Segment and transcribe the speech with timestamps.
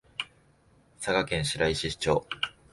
[0.99, 2.25] 佐賀県白石町